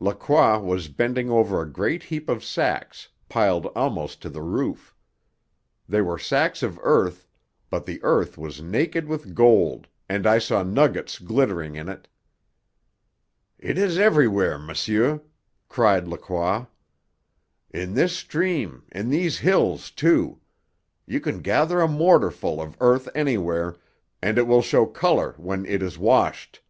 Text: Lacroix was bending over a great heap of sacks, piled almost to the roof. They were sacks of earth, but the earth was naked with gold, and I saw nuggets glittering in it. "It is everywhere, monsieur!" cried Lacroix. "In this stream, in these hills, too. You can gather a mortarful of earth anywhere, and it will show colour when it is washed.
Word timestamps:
Lacroix 0.00 0.58
was 0.58 0.88
bending 0.88 1.30
over 1.30 1.62
a 1.62 1.72
great 1.72 2.02
heap 2.02 2.28
of 2.28 2.44
sacks, 2.44 3.08
piled 3.30 3.64
almost 3.74 4.20
to 4.20 4.28
the 4.28 4.42
roof. 4.42 4.94
They 5.88 6.02
were 6.02 6.18
sacks 6.18 6.62
of 6.62 6.78
earth, 6.82 7.26
but 7.70 7.86
the 7.86 7.98
earth 8.02 8.36
was 8.36 8.60
naked 8.60 9.08
with 9.08 9.34
gold, 9.34 9.88
and 10.06 10.26
I 10.26 10.40
saw 10.40 10.62
nuggets 10.62 11.18
glittering 11.18 11.74
in 11.74 11.88
it. 11.88 12.06
"It 13.58 13.78
is 13.78 13.96
everywhere, 13.96 14.58
monsieur!" 14.58 15.22
cried 15.70 16.06
Lacroix. 16.06 16.66
"In 17.70 17.94
this 17.94 18.14
stream, 18.14 18.82
in 18.92 19.08
these 19.08 19.38
hills, 19.38 19.90
too. 19.90 20.38
You 21.06 21.18
can 21.18 21.38
gather 21.38 21.80
a 21.80 21.88
mortarful 21.88 22.60
of 22.60 22.76
earth 22.78 23.08
anywhere, 23.14 23.76
and 24.20 24.36
it 24.36 24.46
will 24.46 24.60
show 24.60 24.84
colour 24.84 25.32
when 25.38 25.64
it 25.64 25.82
is 25.82 25.96
washed. 25.96 26.60